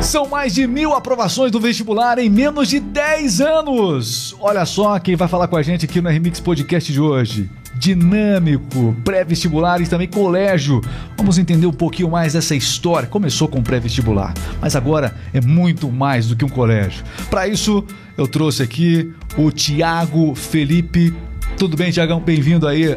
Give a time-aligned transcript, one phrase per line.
[0.00, 4.34] São mais de mil aprovações do vestibular em menos de 10 anos.
[4.40, 7.50] Olha só quem vai falar com a gente aqui no Remix Podcast de hoje.
[7.74, 10.80] Dinâmico, pré-vestibular e também colégio.
[11.16, 13.08] Vamos entender um pouquinho mais dessa história.
[13.08, 17.04] Começou com pré-vestibular, mas agora é muito mais do que um colégio.
[17.28, 17.84] Para isso,
[18.16, 21.14] eu trouxe aqui o Tiago Felipe
[21.56, 22.20] tudo bem, Tiagão?
[22.20, 22.96] Bem-vindo aí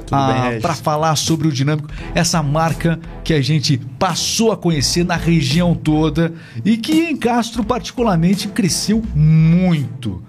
[0.62, 5.74] para falar sobre o Dinâmico, essa marca que a gente passou a conhecer na região
[5.74, 10.22] toda e que em Castro, particularmente, cresceu muito.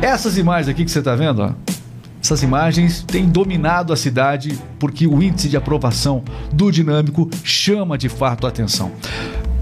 [0.00, 1.52] Essas imagens aqui que você está vendo, ó,
[2.22, 8.08] essas imagens têm dominado a cidade porque o índice de aprovação do Dinâmico chama de
[8.08, 8.92] fato a atenção.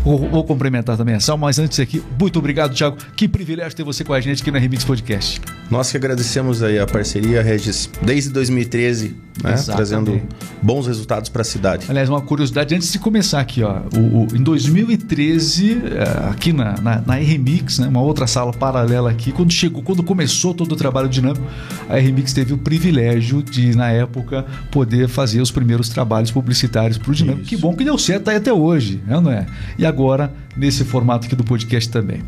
[0.03, 2.97] Vou, vou cumprimentar também a Sal, mas antes aqui, muito obrigado, Thiago.
[3.15, 5.41] Que privilégio ter você com a gente aqui na Remix Podcast.
[5.71, 9.55] Nós que agradecemos aí a parceria, Regis, desde 2013, né?
[9.65, 10.21] trazendo
[10.61, 11.87] bons resultados para a cidade.
[11.89, 16.75] Aliás, uma curiosidade antes de começar aqui, ó, o, o em 2013, é, aqui na,
[16.81, 20.77] na, na RMix, né, uma outra sala paralela aqui, quando chegou, quando começou todo o
[20.77, 21.47] trabalho dinâmico,
[21.89, 27.11] a RMix teve o privilégio de, na época, poder fazer os primeiros trabalhos publicitários para
[27.11, 27.43] o dinâmico.
[27.43, 27.51] Isso.
[27.51, 29.47] Que bom que deu certo aí até hoje, né, não é?
[29.79, 32.23] E agora nesse formato aqui do podcast também.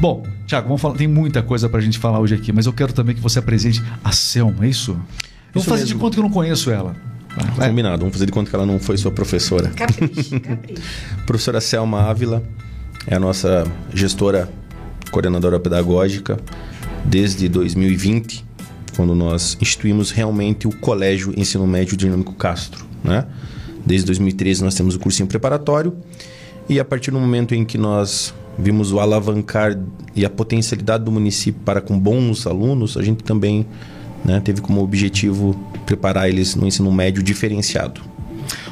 [0.00, 2.72] Bom, Tiago, vamos falar, tem muita coisa para a gente falar hoje aqui, mas eu
[2.72, 4.92] quero também que você apresente a Selma, é isso?
[5.52, 5.96] Vamos fazer mesmo.
[5.96, 6.94] de conta que eu não conheço ela.
[7.56, 7.68] Vai.
[7.68, 9.70] Combinado, vamos fazer de conta que ela não foi sua professora.
[9.70, 10.82] Capricho, capricho.
[11.26, 12.42] Professora Selma Ávila
[13.06, 14.48] é a nossa gestora
[15.10, 16.38] coordenadora pedagógica
[17.04, 18.44] desde 2020,
[18.96, 22.84] quando nós instituímos realmente o Colégio Ensino Médio Dinâmico Castro.
[23.02, 23.26] Né?
[23.84, 25.94] Desde 2013 nós temos o cursinho preparatório
[26.68, 29.78] e a partir do momento em que nós vimos o alavancar
[30.14, 33.66] e a potencialidade do município para com bons alunos, a gente também
[34.24, 35.54] né, teve como objetivo
[35.84, 38.00] preparar eles no ensino médio diferenciado.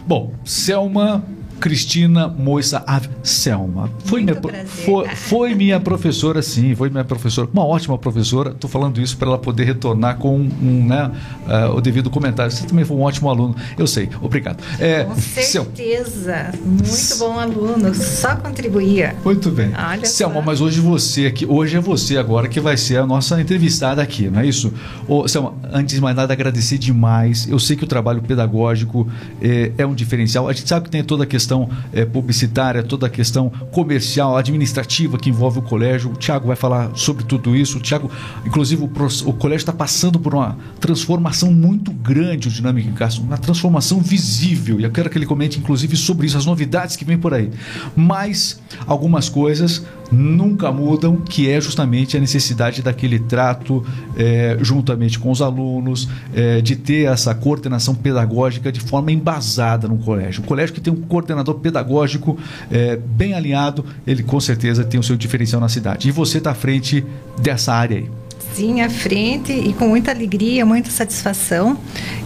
[0.07, 1.25] Bom, Selma
[1.63, 3.09] Cristina Moissa Ave.
[3.23, 3.89] Selma.
[4.05, 7.49] Foi minha, foi, foi, minha professora, sim, foi minha professora.
[7.53, 8.51] Uma ótima professora.
[8.51, 11.11] Estou falando isso para ela poder retornar com um, né,
[11.47, 12.51] uh, o devido comentário.
[12.51, 13.55] Você também foi um ótimo aluno.
[13.79, 14.09] Eu sei.
[14.21, 14.63] Obrigado.
[14.81, 16.53] É, com certeza.
[16.65, 17.95] Muito bom aluno.
[17.95, 19.15] Só contribuía.
[19.25, 19.71] Muito bem.
[19.79, 20.43] Olha Selma, só.
[20.43, 24.29] mas hoje você aqui, hoje é você agora que vai ser a nossa entrevistada aqui,
[24.29, 24.73] não é isso?
[25.07, 27.47] Ô, Selma, antes de mais nada, agradecer demais.
[27.49, 29.07] Eu sei que o trabalho pedagógico
[29.41, 30.49] é, é um diferencial.
[30.49, 34.37] A gente sabe que tem toda a questão questão é, publicitária, toda a questão comercial,
[34.37, 36.11] administrativa que envolve o colégio.
[36.11, 37.79] O Tiago vai falar sobre tudo isso.
[37.79, 38.11] O Tiago,
[38.47, 43.23] inclusive, o, o colégio está passando por uma transformação muito grande, o Dinâmico em Castro,
[43.23, 44.81] uma transformação visível.
[44.81, 47.51] E eu quero que ele comente, inclusive, sobre isso, as novidades que vem por aí.
[47.95, 49.83] Mas algumas coisas
[50.13, 53.85] nunca mudam, que é justamente a necessidade daquele trato
[54.17, 59.97] é, juntamente com os alunos, é, de ter essa coordenação pedagógica de forma embasada no
[59.97, 60.43] colégio.
[60.43, 62.39] Um colégio que tem um coordenador pedagógico
[62.71, 66.09] é, bem alinhado, ele com certeza tem o seu diferencial na cidade.
[66.09, 67.05] E você está à frente
[67.41, 68.09] dessa área aí
[68.55, 71.79] sim à frente e com muita alegria, muita satisfação.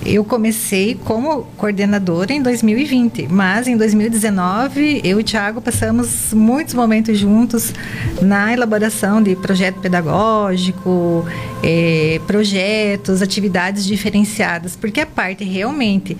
[0.04, 6.74] Eu comecei como coordenadora em 2020, mas em 2019 eu e o Thiago passamos muitos
[6.74, 7.72] momentos juntos
[8.20, 11.24] na elaboração de projeto pedagógico,
[11.62, 16.16] eh, projetos, atividades diferenciadas, porque a parte realmente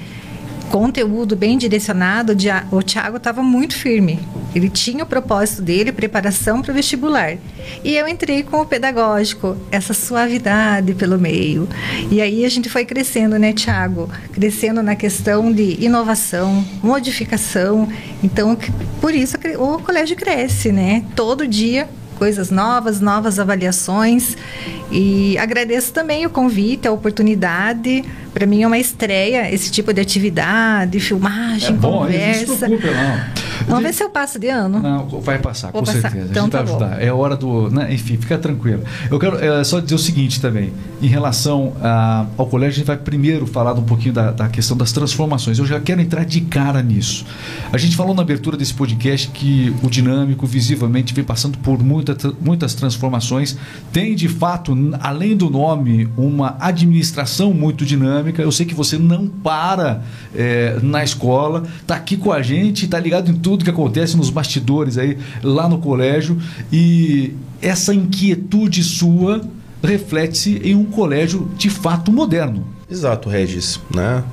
[0.71, 2.37] conteúdo bem direcionado,
[2.71, 4.19] o Thiago estava muito firme.
[4.55, 7.37] Ele tinha o propósito dele, preparação para o vestibular.
[7.85, 11.69] E eu entrei com o pedagógico, essa suavidade pelo meio.
[12.11, 14.09] E aí a gente foi crescendo, né, Thiago?
[14.33, 17.89] Crescendo na questão de inovação, modificação.
[18.23, 18.57] Então,
[19.01, 21.05] por isso o colégio cresce, né?
[21.15, 24.37] Todo dia coisas novas, novas avaliações.
[24.91, 28.05] E agradeço também o convite, a oportunidade.
[28.35, 32.69] Para mim é uma estreia esse tipo de atividade, filmagem, é bom, conversa.
[32.69, 33.46] Não se não.
[33.67, 34.81] Vamos ver se eu passo de ano.
[34.81, 36.11] Não, vai passar, Vou com passar.
[36.11, 36.29] certeza.
[36.31, 36.97] Então, a gente tá ajudar.
[36.97, 37.01] Bom.
[37.01, 37.71] É hora do.
[37.71, 37.95] Né?
[37.95, 38.83] Enfim, fica tranquilo.
[39.11, 40.73] Eu quero é, só dizer o seguinte também.
[41.01, 44.77] Em relação a, ao colégio, a gente vai primeiro falar um pouquinho da, da, questão
[44.77, 45.59] das transformações.
[45.59, 47.25] Eu já quero entrar de cara nisso.
[47.73, 52.17] A gente falou na abertura desse podcast que o dinâmico, visivelmente, vem passando por muita,
[52.41, 53.57] muitas transformações.
[53.93, 58.43] Tem, de fato, além do nome, uma administração muito dinâmica.
[58.43, 60.03] Eu sei que você não para
[60.35, 64.29] é, na escola, está aqui com a gente, está ligado em tudo que acontece nos
[64.29, 66.37] bastidores aí lá no colégio
[66.73, 67.33] e
[67.63, 69.41] essa inquietude sua
[69.81, 72.67] reflete-se em um colégio de fato moderno.
[72.91, 74.25] Exato, Regis, né?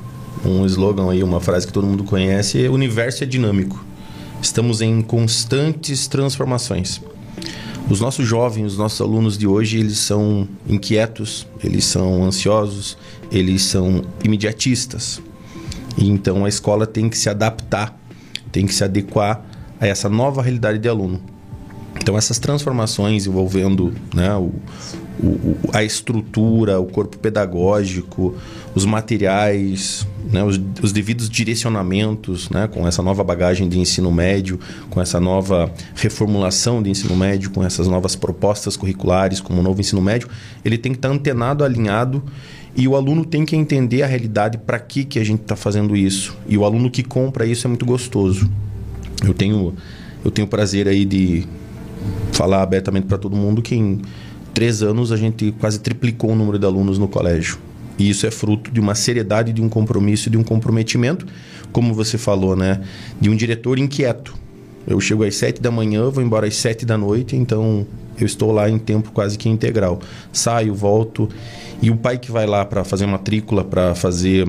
[0.43, 3.85] Um slogan aí, uma frase que todo mundo conhece, é o universo é dinâmico.
[4.41, 6.99] Estamos em constantes transformações.
[7.87, 12.97] Os nossos jovens, os nossos alunos de hoje, eles são inquietos, eles são ansiosos,
[13.31, 15.21] eles são imediatistas.
[15.95, 18.02] Então a escola tem que se adaptar
[18.53, 19.43] tem que se adequar
[19.81, 21.19] a essa nova realidade de aluno.
[21.99, 24.51] Então, essas transformações envolvendo né, o,
[25.21, 28.35] o, a estrutura, o corpo pedagógico,
[28.73, 34.59] os materiais, né, os, os, devidos direcionamentos, né, com essa nova bagagem de ensino médio,
[34.89, 39.79] com essa nova reformulação de ensino médio, com essas novas propostas curriculares, como o novo
[39.79, 40.27] ensino médio,
[40.65, 42.23] ele tem que estar antenado, alinhado
[42.75, 45.95] e o aluno tem que entender a realidade para que, que a gente está fazendo
[45.95, 46.35] isso.
[46.47, 48.49] E o aluno que compra isso é muito gostoso.
[49.23, 49.73] Eu tenho,
[50.25, 51.45] eu tenho prazer aí de
[52.31, 54.01] falar abertamente para todo mundo que em
[54.53, 57.59] três anos a gente quase triplicou o número de alunos no colégio.
[57.97, 61.27] E isso é fruto de uma seriedade, de um compromisso, de um comprometimento,
[61.71, 62.81] como você falou, né?
[63.21, 64.33] De um diretor inquieto.
[64.85, 67.85] Eu chego às sete da manhã, vou embora às sete da noite, então
[68.19, 69.99] eu estou lá em tempo quase que integral.
[70.31, 71.29] Saio, volto.
[71.81, 74.47] E o pai que vai lá para fazer matrícula, para fazer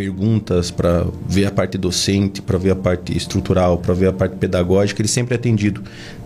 [0.00, 4.34] perguntas, para ver a parte docente, para ver a parte estrutural, para ver a parte
[4.36, 5.82] pedagógica, ele sempre é atendido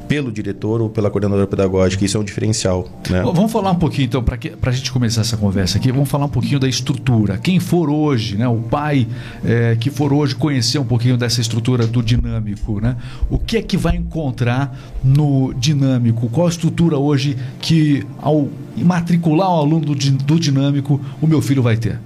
[0.06, 2.04] pelo diretor ou pela coordenadora pedagógica.
[2.04, 2.88] Isso é um diferencial.
[3.10, 3.20] Né?
[3.22, 6.28] Vamos falar um pouquinho, então, para a gente começar essa conversa aqui, vamos falar um
[6.28, 7.36] pouquinho da estrutura.
[7.36, 9.08] Quem for hoje, né, o pai
[9.44, 12.94] é, que for hoje conhecer um pouquinho dessa estrutura do dinâmico, né,
[13.28, 16.28] o que é que vai encontrar no dinâmico?
[16.28, 21.60] Qual a estrutura hoje que, ao matricular o aluno do, do dinâmico, o meu filho
[21.60, 21.98] vai ter?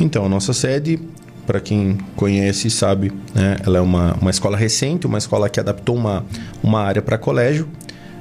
[0.00, 0.98] Então, a nossa sede
[1.46, 3.56] para quem conhece e sabe, né?
[3.66, 6.24] ela é uma, uma escola recente, uma escola que adaptou uma,
[6.62, 7.68] uma área para colégio,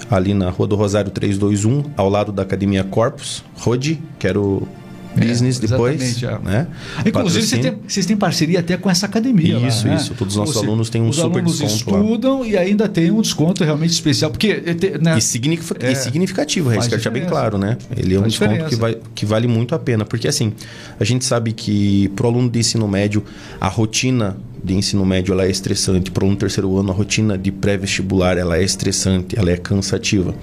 [0.10, 4.68] ali na Rua do Rosário 321, ao lado da Academia Corpus, Rode, que era o
[5.16, 6.24] business é, depois.
[6.24, 6.40] É.
[6.40, 6.68] Né?
[7.06, 9.58] Inclusive, vocês têm, vocês têm, parceria até com essa academia.
[9.68, 10.00] Isso, lá, né?
[10.00, 10.14] isso.
[10.16, 11.50] Todos os nossos alunos têm um super desconto.
[11.50, 12.48] Os alunos estudam lá.
[12.48, 14.32] e ainda tem um desconto realmente especial.
[14.32, 14.62] Porque,
[15.02, 15.18] né?
[15.18, 17.78] e, signific, é, e significativo, isso que deixar bem claro, né?
[17.96, 20.06] Ele é um desconto que, vai, que vale muito a pena.
[20.06, 20.54] Porque assim,
[21.00, 23.24] a gente sabe que para o aluno de ensino médio,
[23.60, 26.12] a rotina de ensino médio ela é estressante.
[26.12, 30.34] Para um terceiro ano, a rotina de pré-vestibular ela é estressante, ela é cansativa.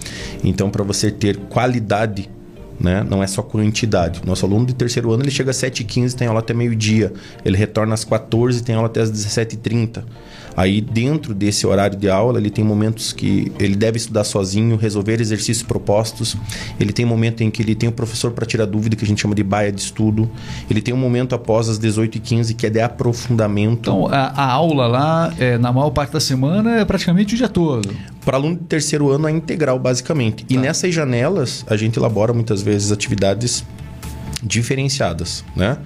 [0.42, 2.28] Então, para você ter qualidade
[2.78, 3.04] né?
[3.08, 4.20] Não é só quantidade.
[4.24, 7.12] Nosso aluno de terceiro ano ele chega às 7h15, tem aula até meio-dia.
[7.44, 10.02] Ele retorna às 14 tem aula até às 17h30.
[10.56, 15.20] Aí, dentro desse horário de aula, ele tem momentos que ele deve estudar sozinho, resolver
[15.20, 16.34] exercícios propostos.
[16.80, 19.20] Ele tem momento em que ele tem o professor para tirar dúvida, que a gente
[19.20, 20.30] chama de baia de estudo.
[20.70, 23.90] Ele tem um momento após as 18h15, que é de aprofundamento.
[23.90, 27.48] Então, a, a aula lá, é, na maior parte da semana, é praticamente o dia
[27.50, 27.94] todo.
[28.26, 30.44] Para aluno de terceiro ano, é integral, basicamente.
[30.44, 30.52] Tá.
[30.52, 33.64] E nessas janelas, a gente elabora muitas vezes atividades
[34.42, 35.78] diferenciadas, né?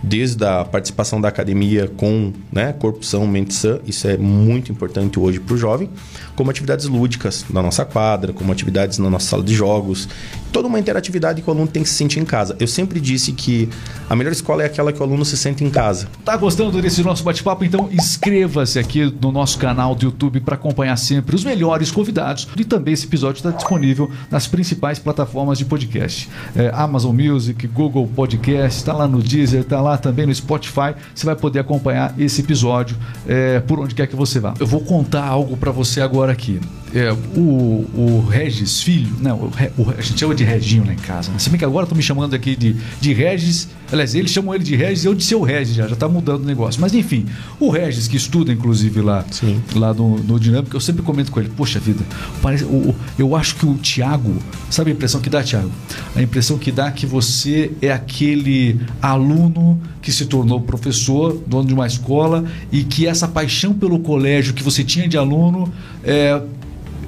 [0.00, 5.18] desde a participação da academia com né, corpo são, mente sã, isso é muito importante
[5.18, 5.90] hoje para o jovem,
[6.38, 10.08] como atividades lúdicas na nossa quadra, como atividades na nossa sala de jogos,
[10.52, 12.56] toda uma interatividade que o aluno tem que se sentir em casa.
[12.60, 13.68] Eu sempre disse que
[14.08, 16.06] a melhor escola é aquela que o aluno se sente em casa.
[16.24, 17.64] Tá gostando desse nosso bate-papo?
[17.64, 22.64] Então inscreva-se aqui no nosso canal do YouTube para acompanhar sempre os melhores convidados e
[22.64, 26.28] também esse episódio está disponível nas principais plataformas de podcast.
[26.54, 30.94] É, Amazon Music, Google Podcast, está lá no Deezer, está lá também no Spotify.
[31.12, 32.96] Você vai poder acompanhar esse episódio
[33.26, 34.54] é, por onde quer que você vá.
[34.60, 36.60] Eu vou contar algo para você agora aqui.
[36.94, 40.96] É, o, o Regis Filho, não, o, o, a gente chama de Reginho lá em
[40.96, 41.30] casa.
[41.30, 41.38] Né?
[41.38, 43.68] Se bem que agora estão me chamando aqui de, de Regis.
[43.90, 46.46] Aliás, eles chamam ele de Regis eu de seu Regis já, já está mudando o
[46.46, 46.80] negócio.
[46.80, 47.26] Mas enfim,
[47.58, 49.60] o Regis, que estuda inclusive lá, Sim.
[49.74, 52.04] lá no, no Dinâmico, eu sempre comento com ele: Poxa vida,
[52.42, 54.36] parece, o, eu acho que o Tiago,
[54.70, 55.70] sabe a impressão que dá, Tiago?
[56.14, 61.66] A impressão que dá é que você é aquele aluno que se tornou professor, dono
[61.66, 65.72] de uma escola, e que essa paixão pelo colégio que você tinha de aluno
[66.02, 66.40] é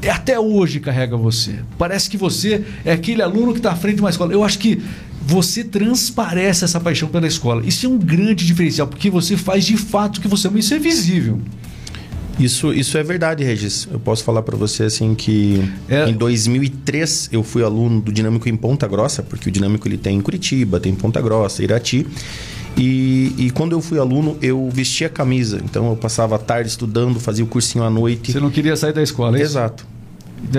[0.08, 1.56] até hoje carrega você.
[1.76, 4.32] Parece que você é aquele aluno que está à frente de uma escola.
[4.32, 4.82] Eu acho que
[5.20, 7.62] você transparece essa paixão pela escola.
[7.64, 10.58] Isso é um grande diferencial, porque você faz de fato o que você ama.
[10.58, 11.40] Isso é visível.
[12.38, 13.86] Isso, isso é verdade, Regis.
[13.92, 16.08] Eu posso falar para você assim que é.
[16.08, 20.16] em 2003 eu fui aluno do Dinâmico em Ponta Grossa, porque o Dinâmico ele tem
[20.16, 22.06] em Curitiba, tem em Ponta Grossa, Irati.
[22.76, 25.60] E, e, quando eu fui aluno, eu vestia camisa.
[25.64, 28.32] Então eu passava a tarde estudando, fazia o cursinho à noite.
[28.32, 29.86] Você não queria sair da escola, é Exato.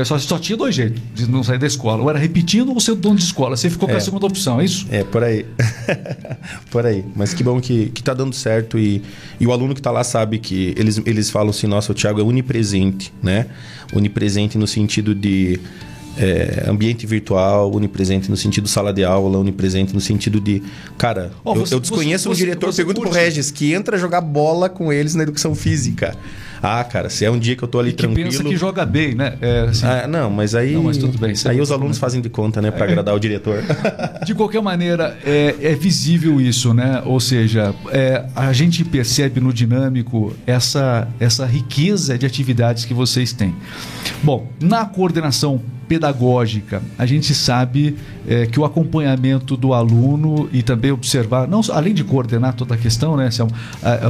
[0.06, 2.04] Só, só tinha dois jeitos de não sair da escola.
[2.04, 3.58] Ou era repetindo ou ser dono de escola.
[3.58, 3.98] Você ficou com é.
[3.98, 4.86] a segunda opção, é isso?
[4.90, 5.46] É, por aí.
[6.70, 7.04] por aí.
[7.16, 9.02] Mas que bom que, que tá dando certo e,
[9.40, 12.20] e o aluno que está lá sabe que eles, eles falam assim, nossa, o Thiago
[12.20, 13.48] é onipresente, né?
[13.94, 15.60] Onipresente no sentido de
[16.18, 20.62] é, ambiente virtual, onipresente no sentido sala de aula, onipresente no sentido de.
[20.98, 23.98] Cara, oh, eu, você, eu, desconheço você, um diretor, você, pergunta pro Regis, que entra
[23.98, 26.16] jogar bola com eles na educação física.
[26.62, 28.30] Ah, cara, se é um dia que eu tô ali e que tranquilo...
[28.30, 29.36] pensa que joga bem, né?
[29.42, 29.86] É, assim...
[29.86, 30.74] ah, não, mas aí...
[30.74, 31.34] Não, mas tudo bem.
[31.46, 32.70] Aí os alunos fazem de conta, né?
[32.70, 32.90] Para é.
[32.90, 33.64] agradar o diretor.
[34.26, 37.02] De qualquer maneira, é, é visível isso, né?
[37.06, 43.34] Ou seja, é, a gente percebe no dinâmico essa, essa riqueza de atividades que vocês
[43.34, 43.56] têm.
[44.24, 47.98] Bom, na coordenação pedagógica, a gente sabe
[48.28, 52.78] é, que o acompanhamento do aluno e também observar, não além de coordenar toda a
[52.78, 53.48] questão, né, se, é,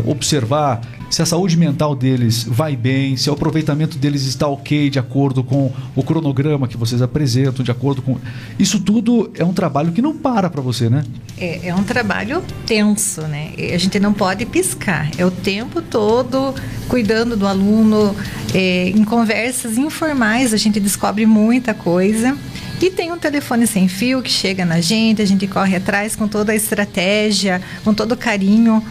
[0.05, 4.97] observar se a saúde mental deles vai bem, se o aproveitamento deles está ok de
[4.97, 8.17] acordo com o cronograma que vocês apresentam, de acordo com.
[8.57, 11.03] Isso tudo é um trabalho que não para para você, né?
[11.37, 13.51] É, é um trabalho tenso, né?
[13.73, 15.11] A gente não pode piscar.
[15.17, 16.55] É o tempo todo
[16.87, 18.15] cuidando do aluno,
[18.53, 22.37] é, em conversas informais a gente descobre muita coisa.
[22.81, 26.27] E tem um telefone sem fio que chega na gente, a gente corre atrás com
[26.27, 28.83] toda a estratégia, com todo o carinho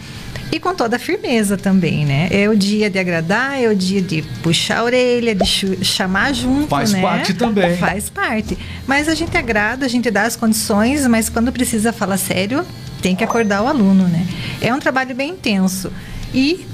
[0.49, 2.29] e com toda a firmeza também, né?
[2.31, 6.67] É o dia de agradar, é o dia de puxar a orelha, de chamar junto,
[6.67, 7.01] Faz né?
[7.01, 7.75] parte também.
[7.77, 8.57] Faz parte.
[8.87, 12.65] Mas a gente agrada, a gente dá as condições, mas quando precisa falar sério,
[13.01, 14.25] tem que acordar o aluno, né?
[14.61, 15.91] É um trabalho bem intenso.
[16.33, 16.65] E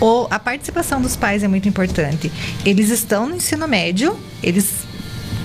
[0.00, 2.30] o, a participação dos pais é muito importante.
[2.64, 4.87] Eles estão no ensino médio, eles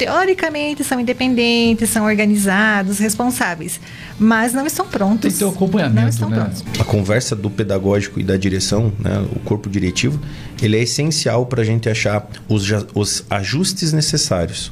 [0.04, 3.80] teoricamente são independentes, são organizados, responsáveis,
[4.20, 5.22] mas não estão prontos.
[5.22, 6.40] Tem que ter um acompanhamento, não estão né?
[6.40, 6.64] prontos.
[6.78, 10.20] A conversa do pedagógico e da direção, né, o corpo diretivo,
[10.62, 14.72] ele é essencial para a gente achar os, os ajustes necessários.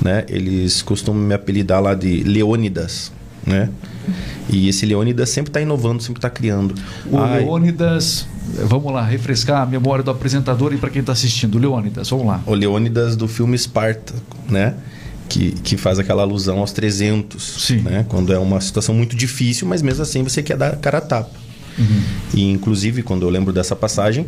[0.00, 0.24] Né?
[0.28, 3.12] Eles costumam me apelidar lá de Leônidas,
[3.44, 3.68] né?
[4.48, 6.74] E esse Leônidas sempre está inovando, sempre está criando.
[7.10, 8.26] O Ai, Leônidas
[8.66, 11.58] Vamos lá, refrescar a memória do apresentador e para quem está assistindo.
[11.58, 12.42] Leônidas, vamos lá.
[12.46, 14.14] O Leônidas do filme Esparta,
[14.48, 14.74] né?
[15.28, 17.42] Que, que faz aquela alusão aos 300.
[17.42, 17.80] Sim.
[17.80, 18.06] Né?
[18.08, 21.46] Quando é uma situação muito difícil, mas mesmo assim você quer dar cara a tapa.
[21.78, 22.02] Uhum.
[22.34, 24.26] E inclusive, quando eu lembro dessa passagem,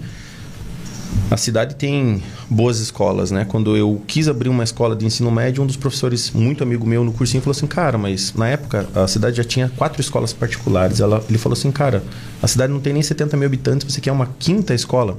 [1.31, 3.45] a cidade tem boas escolas, né?
[3.45, 7.05] Quando eu quis abrir uma escola de ensino médio, um dos professores, muito amigo meu
[7.05, 11.00] no cursinho, falou assim: Cara, mas na época a cidade já tinha quatro escolas particulares.
[11.00, 12.03] Ela, ele falou assim: Cara,
[12.43, 15.19] a cidade não tem nem 70 mil habitantes, você quer uma quinta escola?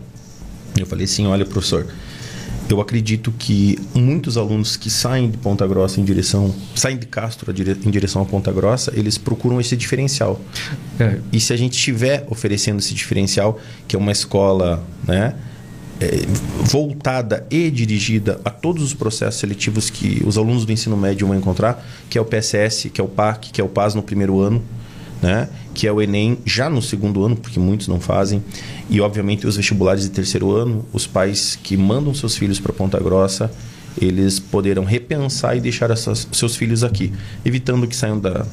[0.78, 1.86] Eu falei: Sim, olha, professor.
[2.68, 7.52] Eu acredito que muitos alunos que saem de Ponta Grossa em direção, saem de Castro
[7.52, 10.40] em direção a Ponta Grossa, eles procuram esse diferencial.
[11.00, 11.18] É.
[11.34, 15.34] E se a gente estiver oferecendo esse diferencial, que é uma escola, né?
[16.00, 16.26] É,
[16.64, 21.36] voltada e dirigida a todos os processos seletivos que os alunos do ensino médio vão
[21.36, 24.40] encontrar, que é o PSS, que é o PAC, que é o PAS no primeiro
[24.40, 24.64] ano,
[25.22, 25.50] né?
[25.74, 28.44] que é o Enem já no segundo ano, porque muitos não fazem,
[28.90, 33.00] e obviamente os vestibulares de terceiro ano, os pais que mandam seus filhos para Ponta
[33.00, 33.52] Grossa,
[34.00, 37.12] eles poderão repensar e deixar essas, seus filhos aqui,
[37.44, 38.46] evitando que saiam da,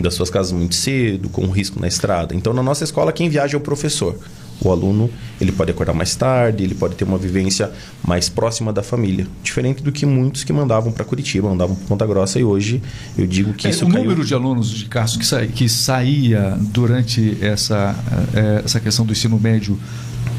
[0.00, 2.34] das suas casas muito cedo, com risco na estrada.
[2.34, 4.18] Então, na nossa escola, quem viaja é o professor.
[4.60, 7.70] O aluno ele pode acordar mais tarde, ele pode ter uma vivência
[8.06, 12.06] mais próxima da família, diferente do que muitos que mandavam para Curitiba, mandavam para Ponta
[12.06, 12.82] Grossa e hoje
[13.18, 14.04] eu digo que é, isso o caiu...
[14.04, 15.46] número de alunos de Castro que, sa...
[15.46, 17.94] que saía durante essa
[18.32, 19.78] é, essa questão do ensino médio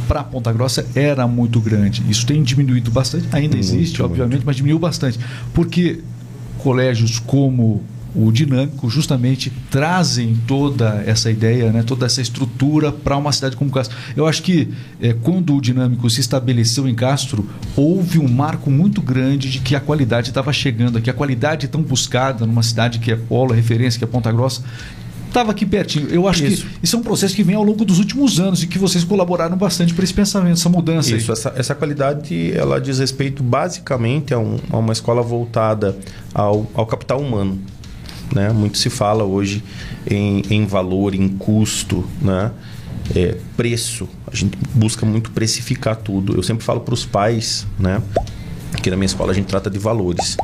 [0.07, 2.03] para Ponta Grossa era muito grande.
[2.09, 4.11] Isso tem diminuído bastante, ainda muito, existe, muito.
[4.11, 5.19] obviamente, mas diminuiu bastante,
[5.53, 6.01] porque
[6.59, 7.83] colégios como
[8.15, 13.69] o dinâmico justamente trazem toda essa ideia, né, toda essa estrutura para uma cidade como
[13.69, 13.95] Castro.
[14.15, 14.69] Eu acho que
[15.01, 19.75] é, quando o dinâmico se estabeleceu em Castro, houve um marco muito grande de que
[19.75, 23.97] a qualidade estava chegando aqui, a qualidade tão buscada numa cidade que é polo, referência,
[23.97, 24.63] que é Ponta Grossa,
[25.35, 26.07] estava aqui pertinho.
[26.09, 26.65] Eu acho isso.
[26.65, 29.03] que isso é um processo que vem ao longo dos últimos anos e que vocês
[29.03, 31.15] colaboraram bastante para esse pensamento, essa mudança.
[31.15, 35.97] Isso, essa, essa, qualidade ela diz respeito basicamente a, um, a uma escola voltada
[36.33, 37.59] ao, ao capital humano.
[38.33, 38.49] Né?
[38.49, 39.63] Muito se fala hoje
[40.09, 42.51] em, em valor, em custo, né?
[43.15, 44.09] É, preço.
[44.31, 46.35] A gente busca muito precificar tudo.
[46.35, 48.01] Eu sempre falo para os pais, né?
[48.73, 50.37] Aqui na minha escola a gente trata de valores.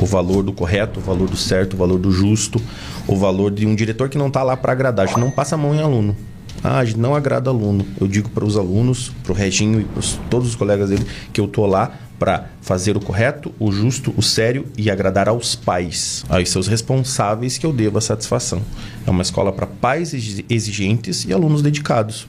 [0.00, 2.60] O valor do correto, o valor do certo, o valor do justo,
[3.06, 5.04] o valor de um diretor que não está lá para agradar.
[5.04, 6.16] A gente não passa a mão em aluno.
[6.62, 7.84] Ah, a gente não agrada aluno.
[8.00, 11.40] Eu digo para os alunos, para o Reginho e para todos os colegas dele, que
[11.40, 16.24] eu tô lá para fazer o correto, o justo, o sério e agradar aos pais,
[16.28, 18.62] aos seus responsáveis que eu devo a satisfação.
[19.06, 20.14] É uma escola para pais
[20.48, 22.28] exigentes e alunos dedicados.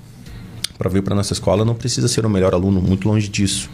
[0.78, 3.70] Para vir para nossa escola não precisa ser o melhor aluno, muito longe disso.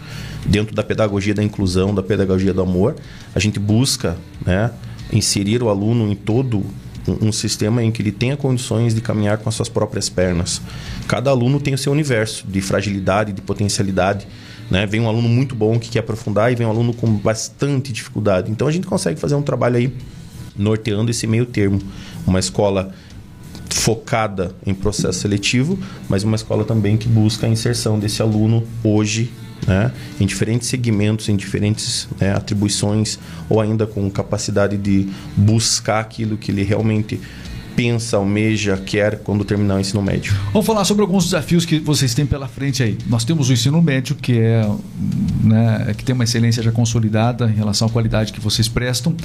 [0.45, 2.95] Dentro da pedagogia da inclusão, da pedagogia do amor,
[3.33, 4.71] a gente busca né,
[5.11, 6.63] inserir o aluno em todo
[7.07, 10.61] um, sistema em que ele tenha condições de caminhar com as suas próprias pernas.
[11.07, 14.27] Cada aluno tem o seu universo de fragilidade, de potencialidade
[14.71, 14.85] né?
[14.85, 18.49] Vem um aluno muito bom que quer aprofundar e vem um aluno com bastante dificuldade.
[18.49, 19.93] Então a gente consegue fazer um trabalho aí
[20.55, 21.79] norteando esse meio termo.
[22.25, 22.93] Uma escola
[23.69, 29.31] focada em processo seletivo, mas uma escola também que busca a inserção desse aluno hoje
[29.67, 36.37] né, em diferentes segmentos, em diferentes né, atribuições, ou ainda com capacidade de buscar aquilo
[36.37, 37.19] que ele realmente
[37.81, 40.35] pensa, almeja, quer quando terminar o ensino médio.
[40.53, 42.95] Vamos falar sobre alguns desafios que vocês têm pela frente aí.
[43.07, 44.69] Nós temos o ensino médio, que é
[45.43, 49.15] né, que tem uma excelência já consolidada em relação à qualidade que vocês prestam.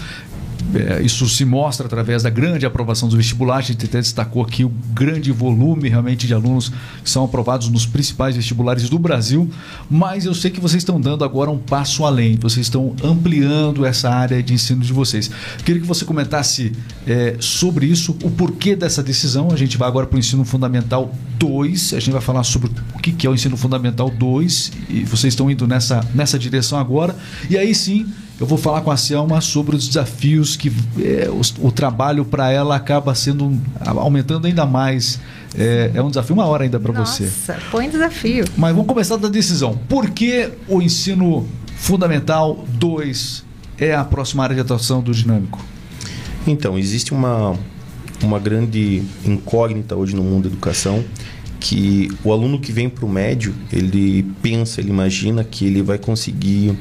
[0.75, 3.69] É, isso se mostra através da grande aprovação dos vestibulares.
[3.69, 7.87] A gente até destacou aqui o grande volume realmente de alunos que são aprovados nos
[7.87, 9.49] principais vestibulares do Brasil.
[9.91, 14.11] Mas eu sei que vocês estão dando agora um passo além, vocês estão ampliando essa
[14.11, 15.31] área de ensino de vocês.
[15.65, 16.73] Queria que você comentasse
[17.07, 19.51] é, sobre isso, o porquê dessa decisão.
[19.53, 22.99] A gente vai agora para o ensino fundamental 2, a gente vai falar sobre o
[22.99, 27.15] que é o ensino fundamental 2 e vocês estão indo nessa, nessa direção agora.
[27.49, 28.07] E aí sim
[28.39, 32.51] eu vou falar com a Selma sobre os desafios que é, o, o, trabalho para
[32.51, 35.19] ela acaba sendo aumentando ainda mais.
[35.57, 37.25] É, é um desafio uma hora ainda para você.
[37.25, 38.45] Nossa, põe desafio.
[38.57, 39.79] Mas vamos começar da decisão.
[39.89, 43.45] Por que o ensino fundamental 2
[43.79, 45.65] é a próxima área de atuação do dinâmico?
[46.47, 47.59] Então, existe uma,
[48.23, 51.03] uma grande incógnita hoje no mundo da educação
[51.59, 55.99] que o aluno que vem para o médio, ele pensa, ele imagina que ele vai
[55.99, 56.79] conseguir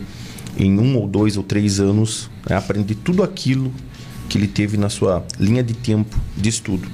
[0.57, 3.71] em um ou dois ou três anos, né, aprender tudo aquilo
[4.27, 6.87] que ele teve na sua linha de tempo de estudo.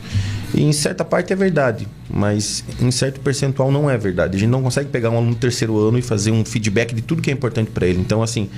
[0.53, 4.36] E em certa parte é verdade, mas em certo percentual não é verdade.
[4.36, 7.01] A gente não consegue pegar um aluno no terceiro ano e fazer um feedback de
[7.01, 8.00] tudo que é importante para ele.
[8.00, 8.50] Então, assim,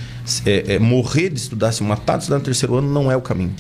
[0.46, 3.22] é, é, morrer de estudar, se matar de estudar no terceiro ano não é o
[3.22, 3.54] caminho.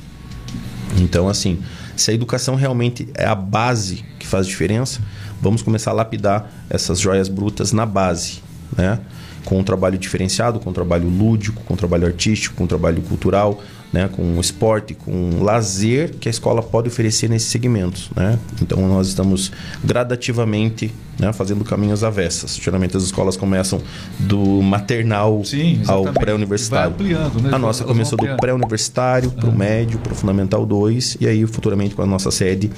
[0.97, 1.59] Então, assim,
[1.95, 5.00] se a educação realmente é a base que faz diferença,
[5.39, 8.41] vamos começar a lapidar essas joias brutas na base,
[8.75, 9.00] né?
[9.45, 13.01] Com um trabalho diferenciado, com um trabalho lúdico, com um trabalho artístico, com um trabalho
[13.01, 18.09] cultural, né, com esporte, com lazer que a escola pode oferecer nesses segmentos.
[18.15, 18.39] Né?
[18.59, 19.51] Então nós estamos
[19.83, 22.55] gradativamente né, fazendo caminhos avessas.
[22.55, 23.79] Geralmente as escolas começam
[24.17, 26.95] do maternal Sim, ao pré-universitário.
[27.00, 27.50] Né?
[27.51, 29.55] A nossa começou do pré-universitário para o ah.
[29.55, 32.71] médio, para o fundamental 2, e aí futuramente com a nossa sede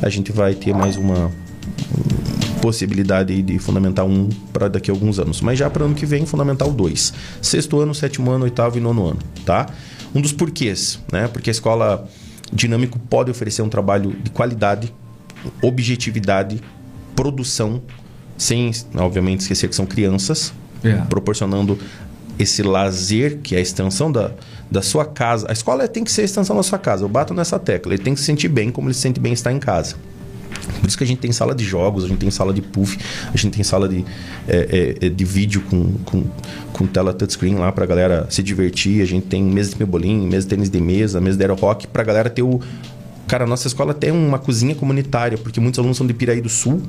[0.00, 1.32] a gente vai ter mais uma
[2.60, 5.40] possibilidade de Fundamental 1 para daqui a alguns anos.
[5.40, 7.12] Mas já para ano que vem, Fundamental 2.
[7.40, 9.66] Sexto ano, sétimo ano, oitavo e nono ano, tá?
[10.14, 11.28] Um dos porquês, né?
[11.28, 12.08] Porque a escola
[12.52, 14.92] dinâmico pode oferecer um trabalho de qualidade,
[15.62, 16.60] objetividade,
[17.14, 17.82] produção,
[18.36, 20.52] sem, obviamente, esquecer que são crianças,
[20.84, 21.04] yeah.
[21.04, 21.06] É.
[21.06, 21.78] proporcionando
[22.38, 24.32] esse lazer, que é a extensão da,
[24.70, 25.46] da sua casa.
[25.48, 27.04] A escola tem que ser a extensão da sua casa.
[27.04, 27.92] Eu bato nessa tecla.
[27.92, 29.96] Ele tem que se sentir bem como ele se sente bem estar em casa.
[30.80, 32.98] Por isso que a gente tem sala de jogos, a gente tem sala de puff,
[33.32, 34.04] a gente tem sala de,
[34.48, 36.24] é, é, é de vídeo com, com,
[36.72, 39.02] com tela touchscreen lá pra galera se divertir.
[39.02, 41.86] A gente tem mesa de pebolim, mesa de tênis de mesa, mesa de aero rock
[41.86, 42.60] pra galera ter o.
[43.26, 46.48] Cara, a nossa escola tem uma cozinha comunitária, porque muitos alunos são de Piraí do
[46.48, 46.82] Sul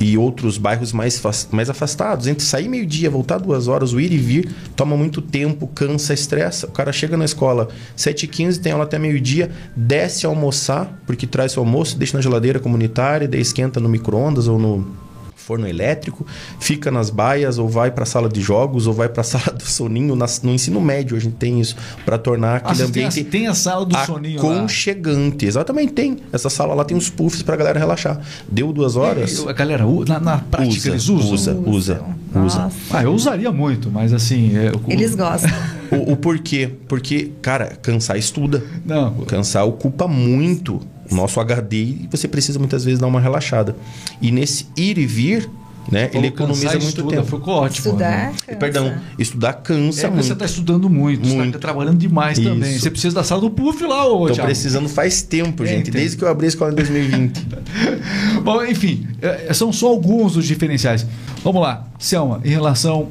[0.00, 2.26] e outros bairros mais, mais afastados.
[2.26, 6.66] Entre sair meio-dia, voltar duas horas, o ir e vir, toma muito tempo, cansa, estressa.
[6.66, 11.56] O cara chega na escola 7h15, tem aula até meio-dia, desce a almoçar, porque traz
[11.56, 15.09] o almoço, deixa na geladeira comunitária, daí esquenta no micro-ondas ou no
[15.40, 16.26] forno elétrico,
[16.60, 19.52] fica nas baias ou vai para a sala de jogos ou vai para a sala
[19.52, 20.14] do soninho.
[20.14, 23.46] no ensino médio a gente tem isso para tornar aquele ah, ambiente tem a, tem
[23.48, 25.46] a sala do soninho aconchegante.
[25.46, 26.18] Exatamente tem.
[26.32, 28.20] Essa sala lá tem uns puffs para a galera relaxar.
[28.50, 29.46] Deu duas horas.
[29.46, 31.32] a galera na, na prática usa, eles usam.
[31.32, 32.70] Usa, usa, usa.
[32.90, 34.56] Ah, eu usaria muito, mas assim.
[34.56, 35.50] É, eles gostam.
[35.90, 36.70] o, o porquê?
[36.86, 38.62] Porque, cara, cansar estuda.
[38.84, 39.14] Não.
[39.24, 43.76] Cansar ocupa muito nosso HD e você precisa muitas vezes dar uma relaxada.
[44.20, 45.50] E nesse ir e vir,
[45.90, 46.10] né?
[46.12, 47.38] Ele economiza muito estuda, tempo.
[47.38, 47.86] Ficou ótimo.
[47.86, 48.54] Estudar, né?
[48.54, 50.24] Perdão, estudar cansa é, muito.
[50.24, 51.46] Você está estudando muito, tá muito.
[51.46, 52.48] está trabalhando demais Isso.
[52.48, 52.78] também.
[52.78, 54.32] Você precisa da sala do puff lá hoje.
[54.32, 57.46] Estou precisando faz tempo, gente, é, desde que eu abri a escola em 2020.
[58.44, 61.06] Bom, enfim, é, são só alguns dos diferenciais.
[61.42, 63.08] Vamos lá, Selma, em relação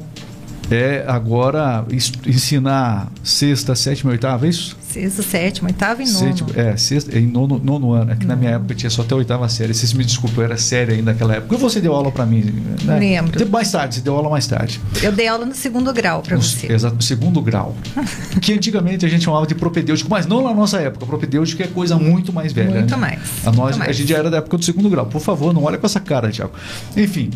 [0.70, 1.84] é agora
[2.24, 4.76] ensinar sexta, sétima e oitava, é isso?
[4.92, 6.18] Sexta, sétima, oitava e nono.
[6.18, 8.10] Sétimo, é, sexta, em nono, nono ano.
[8.10, 9.72] É que na minha época tinha só até a oitava série.
[9.72, 11.54] Vocês me desculpam, eu era séria ainda naquela época.
[11.54, 12.42] E você deu aula para mim?
[12.84, 12.98] Né?
[12.98, 13.48] Lembro.
[13.48, 14.80] Mais tarde, você deu aula mais tarde.
[15.00, 16.72] Eu dei aula no segundo grau para você.
[16.72, 17.76] Exato, no segundo grau.
[18.42, 21.06] que antigamente a gente chamava de propedêutico, mas não na nossa época.
[21.06, 22.70] Propedêutico é coisa muito mais velha.
[22.70, 22.96] Muito né?
[22.96, 23.20] mais.
[23.44, 23.90] A, nós, muito mais.
[23.90, 25.06] a gente já era da época do segundo grau.
[25.06, 26.52] Por favor, não olha com essa cara, Tiago.
[26.96, 27.30] Enfim.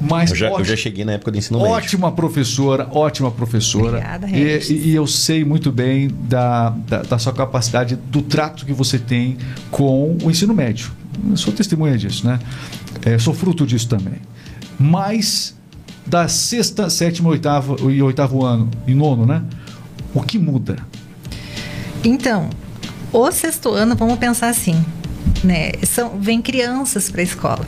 [0.00, 1.74] Mas eu já, eu já, cheguei na época do ensino médio.
[1.74, 3.98] Ótima professora, ótima professora.
[3.98, 8.72] Obrigada, e, e, eu sei muito bem da, da, da, sua capacidade, do trato que
[8.72, 9.38] você tem
[9.70, 10.90] com o ensino médio.
[11.30, 12.38] Eu sou testemunha disso, né?
[13.04, 14.18] É, sou fruto disso também.
[14.78, 15.54] Mas
[16.06, 19.42] da sexta, sétima, oitava e oitavo ano e nono, né?
[20.12, 20.76] O que muda?
[22.02, 22.50] Então,
[23.12, 24.84] o sexto ano, vamos pensar assim.
[25.42, 25.72] né?
[25.84, 27.66] São, vem crianças para a escola.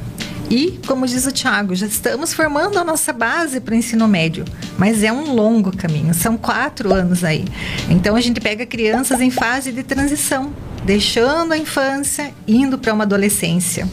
[0.51, 4.45] E, como diz o Tiago, já estamos formando a nossa base para o ensino médio,
[4.79, 7.45] mas é um longo caminho, são quatro anos aí.
[7.91, 10.53] Então a gente pega crianças em fase de transição,
[10.85, 13.89] deixando a infância, indo para uma adolescência.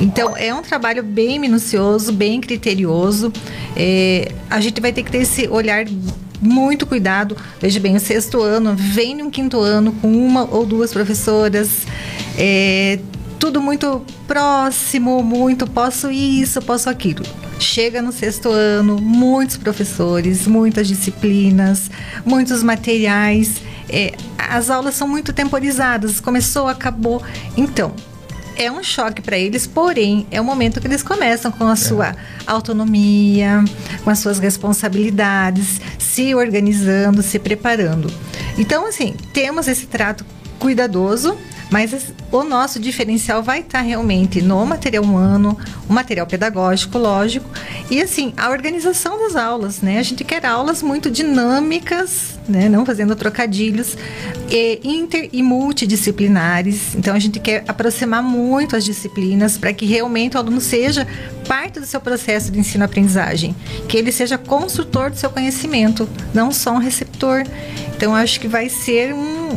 [0.00, 3.30] Então é um trabalho bem minucioso, bem criterioso.
[3.76, 5.84] É, a gente vai ter que ter esse olhar
[6.40, 7.36] muito cuidado.
[7.60, 11.86] Veja bem, o sexto ano vem um quinto ano com uma ou duas professoras.
[12.36, 12.98] É,
[13.42, 17.24] tudo muito próximo, muito posso isso, posso aquilo.
[17.58, 21.90] Chega no sexto ano, muitos professores, muitas disciplinas,
[22.24, 23.56] muitos materiais.
[23.88, 27.20] É, as aulas são muito temporizadas, começou, acabou.
[27.56, 27.92] Então,
[28.56, 31.76] é um choque para eles, porém, é o momento que eles começam com a é.
[31.76, 32.14] sua
[32.46, 33.64] autonomia,
[34.04, 38.08] com as suas responsabilidades, se organizando, se preparando.
[38.56, 40.24] Então, assim, temos esse trato
[40.60, 41.36] cuidadoso,
[41.72, 45.56] mas o nosso diferencial vai estar realmente no material humano,
[45.88, 47.48] o material pedagógico, lógico,
[47.90, 49.98] e assim, a organização das aulas, né?
[49.98, 52.68] A gente quer aulas muito dinâmicas, né?
[52.68, 53.96] Não fazendo trocadilhos,
[54.50, 56.94] e inter e multidisciplinares.
[56.94, 61.08] Então a gente quer aproximar muito as disciplinas para que realmente o aluno seja
[61.48, 63.56] parte do seu processo de ensino-aprendizagem,
[63.88, 67.44] que ele seja construtor do seu conhecimento, não só um receptor.
[67.96, 69.56] Então acho que vai ser um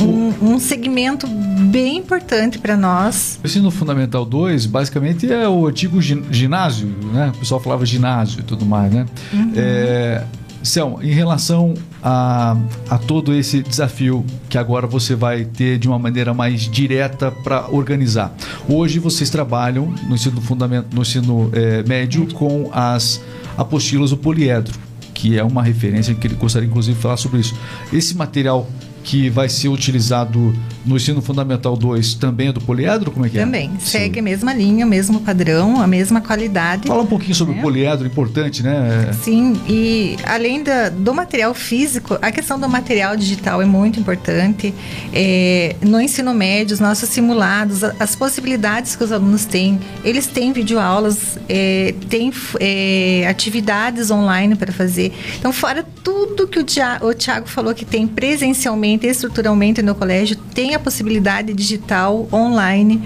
[0.00, 3.38] um, um segmento bem importante para nós.
[3.42, 7.32] O ensino fundamental 2, basicamente, é o antigo ginásio, né?
[7.34, 9.06] O pessoal falava ginásio e tudo mais, né?
[9.32, 9.52] Uhum.
[9.56, 10.24] É,
[10.62, 12.56] Céu, em relação a,
[12.88, 17.68] a todo esse desafio que agora você vai ter de uma maneira mais direta para
[17.68, 18.32] organizar.
[18.68, 23.20] Hoje vocês trabalham no ensino fundamental, no ensino é, médio com as
[23.58, 24.72] apostilas do poliedro,
[25.12, 27.56] que é uma referência que ele gostaria inclusive de falar sobre isso.
[27.92, 28.68] Esse material
[29.02, 33.10] que vai ser utilizado no ensino fundamental 2 também é do poliedro?
[33.10, 33.66] Como é que também, é?
[33.66, 34.20] Também, segue Sim.
[34.20, 36.88] a mesma linha, o mesmo padrão, a mesma qualidade.
[36.88, 37.60] Fala um pouquinho sobre né?
[37.60, 39.10] o poliedro, importante, né?
[39.22, 44.74] Sim, e além da, do material físico, a questão do material digital é muito importante.
[45.12, 50.52] É, no ensino médio, os nossos simulados, as possibilidades que os alunos têm, eles têm
[50.52, 55.12] videoaulas, é, têm é, atividades online para fazer.
[55.38, 56.64] Então, fora tudo que o,
[57.06, 63.02] o Tiago falou que tem presencialmente, estruturalmente no colégio, tem a possibilidade digital online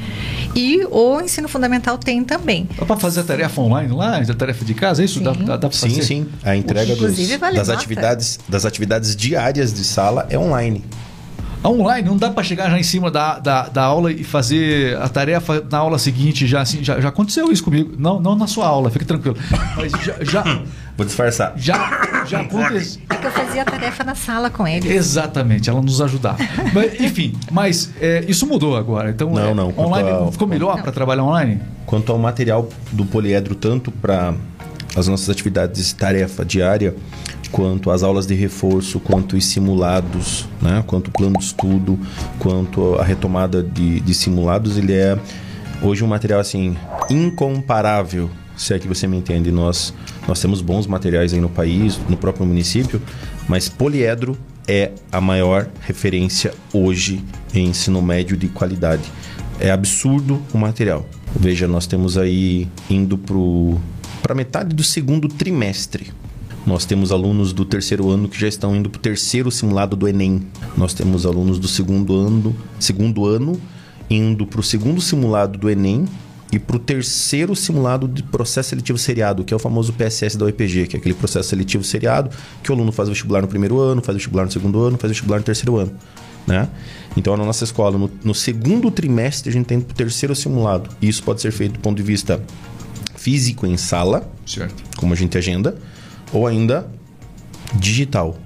[0.55, 2.69] e o ensino fundamental tem também.
[2.79, 5.21] Dá para fazer a tarefa online lá, a tarefa de casa, é isso?
[5.21, 6.27] Dá, dá, dá sim, sim.
[6.43, 10.85] A entrega dos, vale das, atividades, das atividades diárias de sala é online.
[11.65, 15.09] Online, não dá para chegar já em cima da, da, da, aula e fazer a
[15.09, 17.95] tarefa na aula seguinte, já assim, já, já aconteceu isso comigo.
[17.99, 19.37] Não, não na sua aula, fique tranquilo.
[19.77, 20.63] Mas já, já
[20.97, 21.53] Vou disfarçar.
[21.57, 23.03] Já, já aconteceu.
[23.09, 24.93] É que eu fazia a tarefa na sala com ele.
[24.93, 26.39] Exatamente, ela nos ajudava.
[26.73, 29.11] mas, enfim, mas é, isso mudou agora.
[29.11, 29.73] Então, não, é, não.
[29.77, 31.61] Online ao, ficou melhor para trabalhar online?
[31.85, 34.35] Quanto ao material do poliedro, tanto para
[34.97, 36.95] as nossas atividades tarefa diária,
[37.51, 40.83] quanto às aulas de reforço, quanto os simulados, né?
[40.87, 41.99] quanto o plano de estudo,
[42.39, 45.19] quanto a retomada de, de simulados, ele é
[45.83, 46.77] hoje um material assim
[47.09, 49.53] incomparável se é que você me entende.
[49.53, 49.93] Nós,
[50.27, 53.01] nós temos bons materiais aí no país, no próprio município,
[53.49, 54.37] mas poliedro
[54.67, 59.05] é a maior referência hoje em ensino médio de qualidade.
[59.61, 61.07] É absurdo o material.
[61.39, 63.19] Veja, nós temos aí indo
[64.23, 66.13] para metade do segundo trimestre.
[66.67, 70.09] Nós temos alunos do terceiro ano que já estão indo para o terceiro simulado do
[70.09, 70.43] Enem.
[70.77, 73.61] Nós temos alunos do segundo ano, segundo ano
[74.11, 76.07] indo para o segundo simulado do Enem
[76.53, 80.45] e para o terceiro simulado de processo seletivo seriado, que é o famoso PSS da
[80.45, 82.31] UEPG, que é aquele processo seletivo seriado
[82.63, 85.39] que o aluno faz vestibular no primeiro ano, faz vestibular no segundo ano, faz vestibular
[85.39, 85.93] no terceiro ano.
[86.47, 86.69] Né?
[87.17, 90.89] Então, na nossa escola, no, no segundo trimestre, a gente tem o terceiro simulado.
[91.03, 92.41] E isso pode ser feito do ponto de vista
[93.17, 94.85] físico em sala, certo.
[94.97, 95.77] como a gente agenda,
[96.33, 96.87] ou ainda
[97.75, 98.39] digital.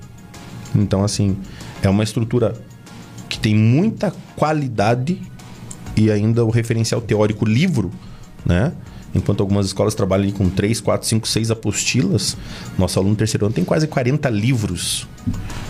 [0.75, 1.37] Então, assim,
[1.83, 2.55] é uma estrutura
[3.29, 5.21] que tem muita qualidade
[6.01, 7.91] e ainda o referencial teórico livro,
[8.45, 8.73] né?
[9.15, 12.39] Enquanto algumas escolas trabalham com 3, 4, 5, 6 apostilas,
[12.79, 15.07] nosso aluno terceiro ano tem quase 40 livros.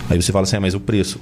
[0.09, 1.19] Aí você fala assim, ah, mas o preço?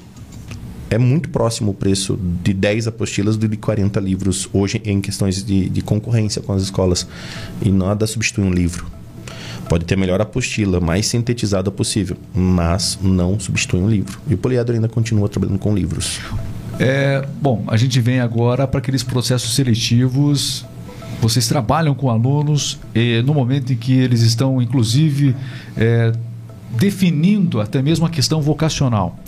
[0.92, 5.44] É muito próximo o preço de 10 apostilas do de 40 livros hoje em questões
[5.44, 7.08] de, de concorrência com as escolas.
[7.62, 8.86] E nada substitui um livro.
[9.68, 14.20] Pode ter a melhor apostila, mais sintetizada possível, mas não substitui um livro.
[14.28, 16.20] E o Poliedro ainda continua trabalhando com livros.
[16.80, 20.66] É, bom, a gente vem agora para aqueles processos seletivos.
[21.22, 25.36] Vocês trabalham com alunos e no momento em que eles estão, inclusive,
[25.76, 26.14] é,
[26.72, 29.20] definindo até mesmo a questão vocacional.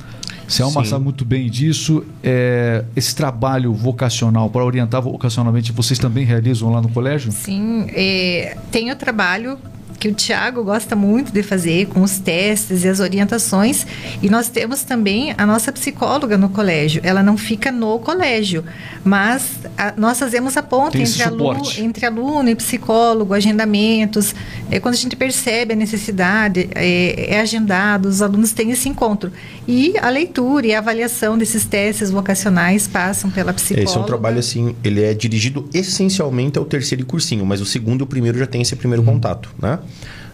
[0.48, 2.04] Selma sabe muito bem disso.
[2.24, 7.32] É, esse trabalho vocacional, para orientar vocacionalmente, vocês também realizam lá no colégio?
[7.32, 9.58] Sim, é, tem o trabalho
[10.02, 13.86] que o Tiago gosta muito de fazer com os testes e as orientações.
[14.20, 17.00] E nós temos também a nossa psicóloga no colégio.
[17.04, 18.66] Ela não fica no colégio,
[19.04, 24.34] mas a, nós fazemos a ponta entre aluno, entre aluno e psicólogo, agendamentos.
[24.72, 29.32] É, quando a gente percebe a necessidade, é, é agendado, os alunos têm esse encontro.
[29.68, 33.88] E a leitura e a avaliação desses testes vocacionais passam pela psicóloga.
[33.88, 38.02] Esse é um trabalho assim, ele é dirigido essencialmente ao terceiro cursinho, mas o segundo
[38.02, 39.14] e o primeiro já tem esse primeiro uhum.
[39.14, 39.78] contato, né?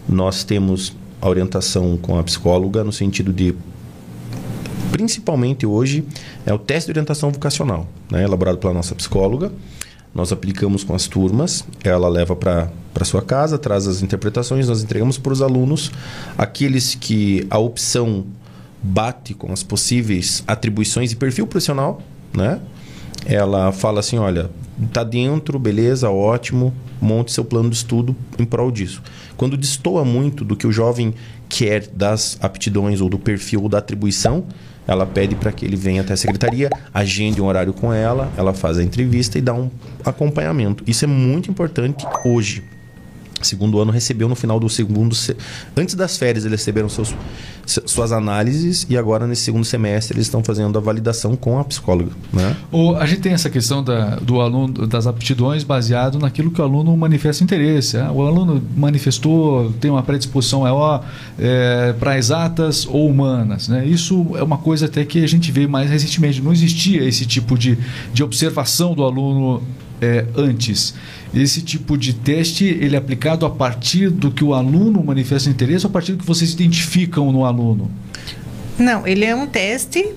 [0.08, 3.56] Nós temos a orientação com a psicóloga no sentido de
[4.92, 6.06] principalmente hoje
[6.46, 9.52] é o teste de orientação vocacional, né, elaborado pela nossa psicóloga.
[10.14, 12.72] Nós aplicamos com as turmas, ela leva para
[13.06, 15.92] sua casa, traz as interpretações, nós entregamos para os alunos,
[16.38, 18.26] aqueles que a opção
[18.82, 22.02] bate com as possíveis atribuições e perfil profissional,
[22.34, 22.60] né?
[23.26, 24.50] Ela fala assim, olha,
[24.94, 29.02] tá dentro, beleza, ótimo, monte seu plano de estudo em prol disso.
[29.36, 31.14] Quando destoa muito do que o jovem
[31.50, 34.46] quer das aptidões ou do perfil ou da atribuição,
[34.88, 38.54] ela pede para que ele venha até a secretaria, agende um horário com ela, ela
[38.54, 39.70] faz a entrevista e dá um
[40.06, 40.84] acompanhamento.
[40.88, 42.64] Isso é muito importante hoje
[43.46, 45.16] segundo ano recebeu no final do segundo
[45.76, 47.14] antes das férias eles receberam seus,
[47.66, 52.12] suas análises e agora nesse segundo semestre eles estão fazendo a validação com a psicóloga
[52.34, 52.56] né?
[52.72, 56.64] o, a gente tem essa questão da, do aluno das aptidões baseado naquilo que o
[56.64, 58.10] aluno manifesta interesse né?
[58.14, 61.06] o aluno manifestou tem uma predisposição maior
[61.38, 63.86] é, para exatas ou humanas né?
[63.86, 67.58] isso é uma coisa até que a gente vê mais recentemente não existia esse tipo
[67.58, 67.78] de,
[68.14, 69.62] de observação do aluno
[70.02, 70.94] é, antes.
[71.34, 75.86] Esse tipo de teste ele é aplicado a partir do que o aluno manifesta interesse
[75.86, 77.92] ou a partir do que vocês identificam no aluno?
[78.78, 80.08] Não, ele é um teste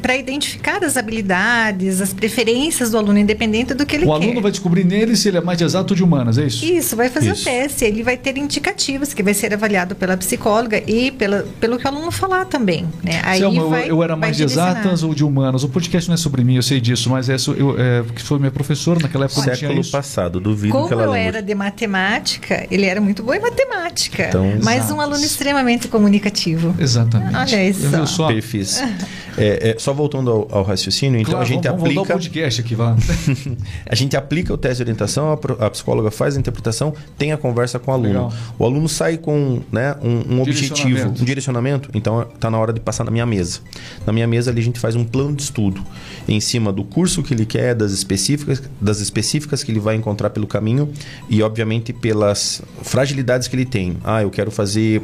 [0.00, 4.12] para identificar as habilidades, as preferências do aluno, independente do que ele o quer.
[4.12, 6.46] O aluno vai descobrir nele se ele é mais de exato ou de humanas, é
[6.46, 6.64] isso?
[6.64, 7.42] Isso, vai fazer isso.
[7.42, 7.84] o teste.
[7.84, 11.88] Ele vai ter indicativos que vai ser avaliado pela psicóloga e pela, pelo que o
[11.88, 12.86] aluno falar também.
[13.02, 13.20] Né?
[13.24, 15.64] Aí Selma, vai, eu, eu era mais de exatas ou de humanas?
[15.64, 18.38] O podcast não é sobre mim, eu sei disso, mas é, eu, é, que foi
[18.38, 19.56] minha professora naquela época.
[19.56, 23.40] Século passado, duvido Como que ela eu era de matemática, ele era muito bom em
[23.40, 26.74] matemática, então, mas um aluno extremamente comunicativo.
[26.78, 27.36] Exatamente.
[27.36, 27.86] Olha isso.
[27.86, 28.28] Eu só.
[28.28, 28.80] Perfis.
[28.80, 28.88] É,
[29.46, 32.00] é, só voltando ao, ao, raciocínio, então claro, a gente vamos, aplica.
[32.02, 32.96] Vamos podcast aqui, vá.
[33.86, 37.36] a gente aplica o teste de orientação, a, a, psicóloga faz a interpretação, tem a
[37.36, 38.08] conversa com o aluno.
[38.08, 38.32] Legal.
[38.58, 42.80] O aluno sai com né, um, um objetivo, um direcionamento, então está na hora de
[42.80, 43.60] passar na minha mesa.
[44.06, 45.82] Na minha mesa ali a gente faz um plano de estudo
[46.28, 50.30] em cima do curso que ele quer, das específicas, das específicas que ele vai encontrar
[50.30, 50.90] pelo caminho
[51.28, 53.96] e, obviamente, pelas fragilidades que ele tem.
[54.04, 55.02] Ah, eu quero fazer é,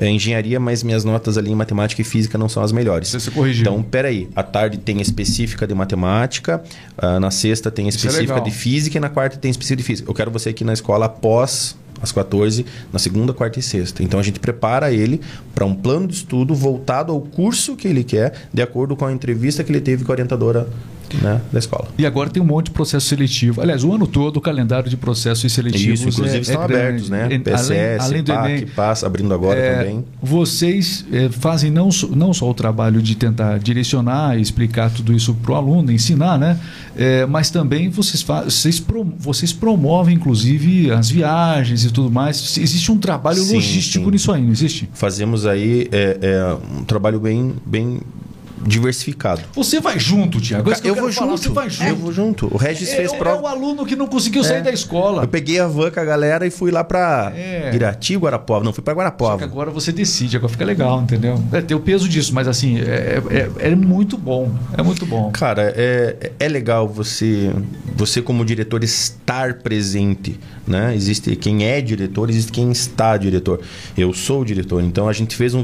[0.00, 3.08] engenharia, mas minhas notas ali em matemática e física não são as melhores.
[3.08, 3.62] Você se corrigiu.
[3.62, 4.28] Então, peraí.
[4.34, 6.62] À tarde tem específica de matemática,
[7.02, 9.82] uh, na sexta tem é específica é de física e na quarta tem específica de
[9.82, 10.10] física.
[10.10, 14.02] Eu quero você aqui na escola após às 14, na segunda, quarta e sexta.
[14.02, 15.20] Então a gente prepara ele
[15.54, 19.12] para um plano de estudo voltado ao curso que ele quer, de acordo com a
[19.12, 20.68] entrevista que ele teve com a orientadora
[21.20, 21.88] né, da escola.
[21.98, 23.60] E agora tem um monte de processo seletivo.
[23.60, 27.10] Aliás, o ano todo o calendário de processos seletivos Isso, inclusive é, estão é abertos,
[27.10, 27.38] né?
[27.38, 30.04] PCS, além, além do PAC, Enem, passa abrindo agora é, também.
[30.22, 35.34] Vocês é, fazem não, não só o trabalho de tentar direcionar e explicar tudo isso
[35.34, 36.58] para o aluno, ensinar, né?
[36.96, 38.82] É, mas também vocês, vocês,
[39.18, 42.56] vocês promovem, inclusive, as viagens e tudo mais.
[42.58, 44.10] Existe um trabalho sim, logístico sim.
[44.10, 44.88] nisso aí, não existe?
[44.92, 48.00] Fazemos aí é, é um trabalho bem, bem
[48.66, 49.42] diversificado.
[49.54, 50.70] Você vai junto, Tiago.
[50.70, 51.42] É eu, eu vou falar, junto.
[51.42, 51.88] Você vai junto.
[51.88, 52.54] Eu vou junto.
[52.54, 53.38] O Regis é, fez prova.
[53.38, 54.62] É o aluno que não conseguiu sair é.
[54.62, 55.24] da escola.
[55.24, 57.70] Eu peguei a van com a galera e fui lá para é.
[57.74, 58.64] Irati, Guarapuava.
[58.64, 59.34] Não, fui para Guarapuava.
[59.34, 61.42] Só que agora você decide, agora fica legal, entendeu?
[61.52, 64.52] É, tem o peso disso, mas assim, é, é, é muito bom.
[64.76, 65.30] É muito bom.
[65.32, 67.52] Cara, é, é legal você,
[67.96, 70.94] você como diretor estar presente, né?
[70.94, 73.60] Existe quem é diretor, existe quem está diretor.
[73.96, 75.62] Eu sou diretor, então a gente fez um,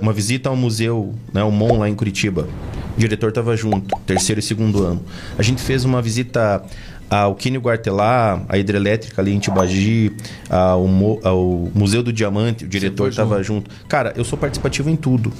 [0.00, 2.48] uma visita ao museu, né, o MON lá em Curitiba.
[2.96, 5.02] O diretor estava junto, terceiro e segundo ano.
[5.38, 6.62] A gente fez uma visita
[7.08, 10.12] ao Quínio Guartelá, a hidrelétrica ali em Tibagi,
[10.48, 10.86] ao,
[11.24, 13.70] ao Museu do Diamante, o diretor estava junto.
[13.88, 15.32] Cara, eu sou participativo em tudo.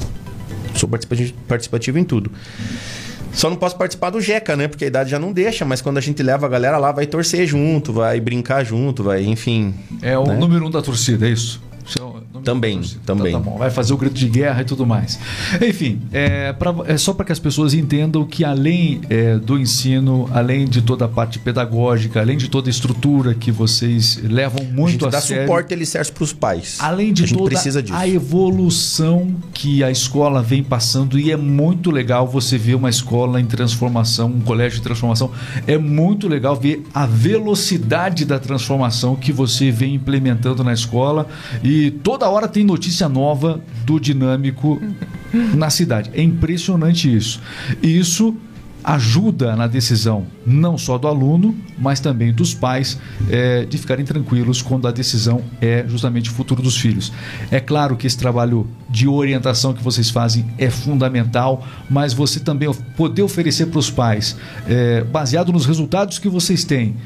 [0.75, 2.31] Sou participativo, participativo em tudo.
[3.33, 4.69] Só não posso participar do Jeca, né?
[4.69, 7.07] Porque a idade já não deixa, mas quando a gente leva a galera lá, vai
[7.07, 9.75] torcer junto, vai brincar junto, vai, enfim.
[10.03, 10.37] É o né?
[10.37, 11.63] número um da torcida, é isso?
[12.43, 13.33] Também, também.
[13.33, 15.19] Então, tá Vai fazer o grito de guerra e tudo mais.
[15.61, 20.29] Enfim, é, pra, é só para que as pessoas entendam que além é, do ensino,
[20.33, 25.05] além de toda a parte pedagógica, além de toda a estrutura que vocês levam muito
[25.05, 26.77] a, a dá sério, suporte alicerce para os pais.
[26.81, 27.61] Além de a toda
[27.93, 33.41] a evolução que a escola vem passando e é muito legal você ver uma escola
[33.41, 35.31] em transformação, um colégio de transformação.
[35.67, 41.27] É muito legal ver a velocidade da transformação que você vem implementando na escola
[41.63, 41.70] e
[42.03, 44.81] toda hora tem notícia nova do dinâmico
[45.55, 46.11] na cidade.
[46.15, 47.41] É impressionante isso.
[47.83, 48.35] E isso
[48.83, 54.63] ajuda na decisão não só do aluno, mas também dos pais é, de ficarem tranquilos
[54.63, 57.13] quando a decisão é justamente o futuro dos filhos.
[57.51, 62.73] É claro que esse trabalho de orientação que vocês fazem é fundamental, mas você também
[62.97, 66.97] poder oferecer para os pais, é, baseado nos resultados que vocês têm,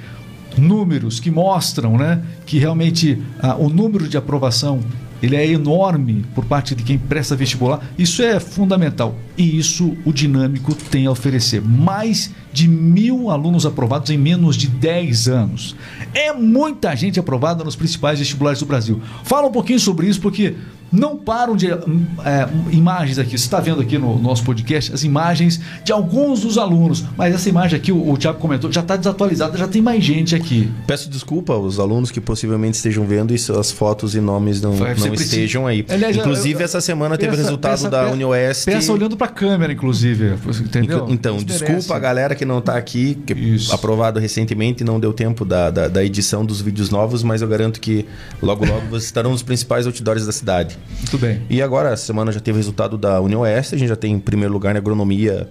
[0.57, 4.81] números que mostram né, que realmente ah, o número de aprovação
[5.25, 7.81] ele é enorme por parte de quem presta vestibular.
[7.97, 9.17] Isso é fundamental.
[9.39, 11.63] E isso o Dinâmico tem a oferecer.
[11.63, 15.75] Mais de mil alunos aprovados em menos de 10 anos.
[16.13, 19.01] É muita gente aprovada nos principais vestibulares do Brasil.
[19.23, 20.57] Fala um pouquinho sobre isso, porque
[20.95, 21.71] não param de.
[21.71, 26.57] É, imagens aqui, você está vendo aqui no nosso podcast as imagens de alguns dos
[26.57, 30.03] alunos, mas essa imagem aqui, o, o Tiago comentou, já está desatualizada, já tem mais
[30.05, 30.71] gente aqui.
[30.87, 35.15] Peço desculpa aos alunos que possivelmente estejam vendo e suas fotos e nomes não, não
[35.15, 35.85] estejam aí.
[35.89, 38.67] Aliás, inclusive, eu, essa semana teve o resultado peça, da Unioeste.
[38.67, 40.35] Peça olhando para a câmera, inclusive.
[40.61, 41.07] Entendeu?
[41.09, 43.75] Então, desculpa a galera que não está aqui, que Isso.
[43.75, 47.81] aprovado recentemente, não deu tempo da, da, da edição dos vídeos novos, mas eu garanto
[47.81, 48.07] que
[48.41, 50.79] logo, logo vocês estarão nos principais outdoors da cidade.
[50.99, 51.43] Muito bem.
[51.49, 54.19] E agora, essa semana já teve resultado da União Oeste, a gente já tem em
[54.19, 55.49] primeiro lugar na agronomia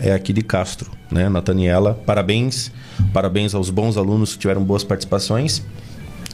[0.00, 1.28] é aqui de Castro, né?
[1.28, 2.72] Nataniela, parabéns.
[3.12, 5.62] Parabéns aos bons alunos que tiveram boas participações.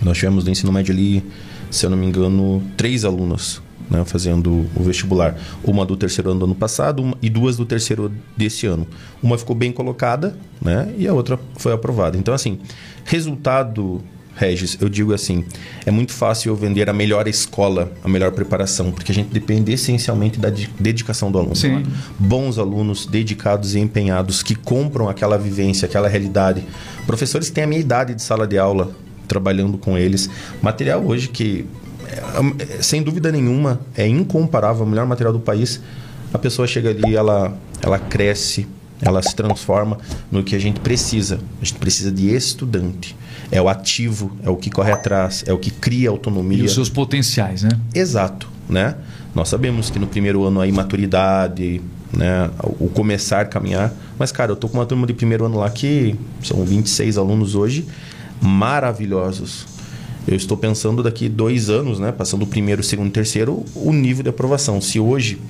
[0.00, 1.22] Nós tivemos no ensino médio ali,
[1.70, 5.36] se eu não me engano, três alunos né, fazendo o vestibular.
[5.62, 8.86] Uma do terceiro ano do ano passado uma, e duas do terceiro desse ano.
[9.22, 12.16] Uma ficou bem colocada né, e a outra foi aprovada.
[12.16, 12.58] Então, assim,
[13.04, 14.02] resultado
[14.34, 15.44] Regis, eu digo assim,
[15.84, 19.72] é muito fácil eu vender a melhor escola, a melhor preparação, porque a gente depende
[19.72, 21.54] essencialmente da dedicação do aluno.
[21.54, 21.84] Sim.
[22.18, 26.64] Bons alunos, dedicados e empenhados, que compram aquela vivência, aquela realidade.
[27.06, 28.90] Professores que têm a minha idade de sala de aula,
[29.28, 30.28] trabalhando com eles.
[30.60, 31.66] Material hoje que,
[32.06, 35.80] é, é, sem dúvida nenhuma, é incomparável, o melhor material do país.
[36.32, 38.66] A pessoa chega ali, ela, ela cresce,
[39.02, 39.98] ela se transforma
[40.30, 41.40] no que a gente precisa.
[41.60, 43.16] A gente precisa de estudante.
[43.50, 46.58] É o ativo, é o que corre atrás, é o que cria autonomia.
[46.58, 47.70] E os seus potenciais, né?
[47.94, 48.94] Exato, né?
[49.34, 54.52] Nós sabemos que no primeiro ano a imaturidade, né, o começar a caminhar, mas cara,
[54.52, 57.86] eu tô com uma turma de primeiro ano lá que são 26 alunos hoje,
[58.40, 59.66] maravilhosos.
[60.28, 64.28] Eu estou pensando daqui dois anos, né, passando o primeiro, segundo, terceiro, o nível de
[64.28, 64.80] aprovação.
[64.80, 65.40] Se hoje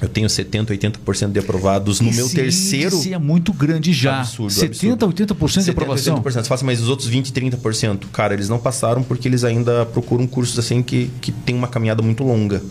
[0.00, 2.96] eu tenho 70, 80% de aprovados no Esse meu terceiro.
[2.96, 4.20] Esse é muito grande já.
[4.20, 5.34] Absurdo, 70, absurdo.
[5.34, 6.16] 80% de aprovação.
[6.18, 6.22] 80%.
[6.22, 9.84] Você fala assim, mas os outros 20, 30%, cara, eles não passaram porque eles ainda
[9.86, 12.62] procuram cursos assim que, que tem uma caminhada muito longa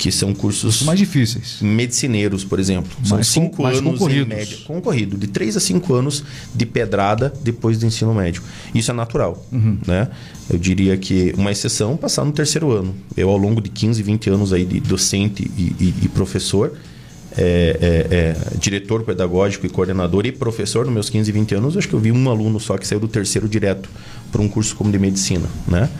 [0.00, 1.58] que são cursos mais difíceis.
[1.60, 2.90] Medicineiros, por exemplo.
[3.04, 4.56] São mais cinco mais anos em média.
[4.66, 5.18] Concorrido.
[5.18, 8.42] De três a cinco anos de pedrada depois do ensino médio.
[8.74, 9.46] Isso é natural.
[9.52, 9.76] Uhum.
[9.86, 10.08] Né?
[10.48, 12.94] Eu diria que uma exceção passar no terceiro ano.
[13.14, 16.72] Eu, ao longo de 15, 20 anos aí de docente e, e, e professor,
[17.36, 17.76] é,
[18.10, 21.94] é, é, diretor pedagógico e coordenador e professor nos meus 15, 20 anos, acho que
[21.94, 23.90] eu vi um aluno só que saiu do terceiro direto
[24.32, 25.90] para um curso como de medicina, né?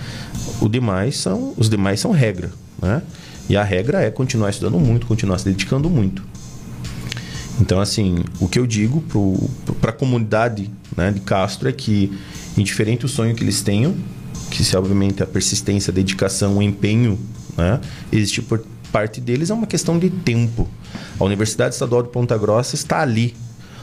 [0.59, 3.03] O demais são, os demais são regra, né?
[3.51, 6.23] E a regra é continuar estudando muito, continuar se dedicando muito.
[7.61, 9.03] Então, assim, o que eu digo
[9.81, 12.17] para a comunidade né, de Castro é que,
[12.57, 13.97] indiferente o sonho que eles tenham,
[14.53, 17.19] que se obviamente a persistência, a dedicação, o empenho
[17.57, 17.81] né,
[18.13, 20.69] existe por parte deles, é uma questão de tempo.
[21.19, 23.35] A Universidade Estadual de Ponta Grossa está ali.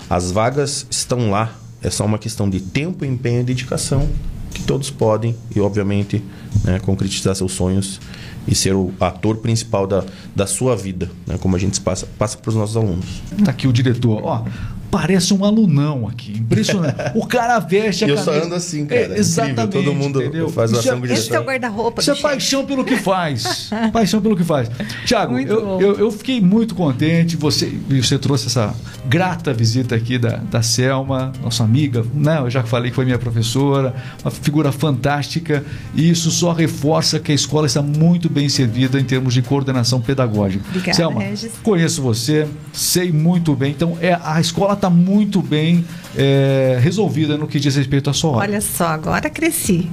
[0.09, 1.53] As vagas estão lá.
[1.83, 4.07] É só uma questão de tempo, empenho e dedicação
[4.49, 6.23] que todos podem e, obviamente,
[6.63, 7.99] né, concretizar seus sonhos
[8.47, 10.03] e ser o ator principal da,
[10.35, 11.37] da sua vida, né?
[11.37, 13.05] como a gente passa, passa para os nossos alunos.
[13.43, 14.21] Tá aqui o diretor.
[14.23, 14.45] Ó,
[14.89, 16.31] parece um alunão aqui.
[16.31, 16.95] Impressionante.
[17.15, 18.39] o cara veste a Eu camisa.
[18.39, 19.01] só ando assim, cara.
[19.01, 19.71] É, exatamente.
[19.71, 20.49] Todo mundo entendeu?
[20.49, 22.01] faz o ação é, Esse é o guarda-roupa.
[22.01, 23.69] Isso é paixão pelo que faz.
[23.91, 24.69] paixão pelo que faz.
[25.05, 27.35] Tiago, eu, eu, eu, fiquei muito contente.
[27.37, 28.73] Você, você trouxe essa
[29.05, 32.39] grata visita aqui da, da Selma, nossa amiga, né?
[32.39, 35.63] Eu já falei que foi minha professora, uma figura fantástica.
[35.93, 39.99] E isso só reforça que a escola está muito bem servida em termos de coordenação
[39.99, 40.63] pedagógica.
[40.69, 41.51] Obrigada, Selma, Regis.
[41.61, 43.71] conheço você, sei muito bem.
[43.71, 45.85] Então, é, a escola está muito bem
[46.15, 49.89] é, resolvida no que diz respeito à sua Olha só, agora cresci.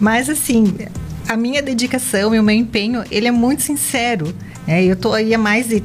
[0.00, 0.74] Mas assim,
[1.28, 4.34] a minha dedicação e o meu empenho, ele é muito sincero.
[4.66, 4.84] Né?
[4.84, 5.82] Eu estou aí há mais de